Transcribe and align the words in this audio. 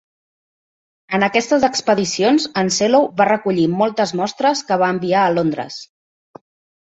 En 1.17 1.23
aquestes 1.25 1.65
expedicions, 1.67 2.47
en 2.61 2.71
Sellow 2.77 3.05
va 3.21 3.27
recollir 3.29 3.67
moltes 3.81 4.13
mostres 4.21 4.63
que 4.71 4.79
va 4.85 4.89
enviar 4.95 5.21
a 5.27 5.35
Londres. 5.35 5.77